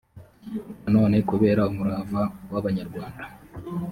[0.81, 3.23] na none kubera umurava w abanyarwanda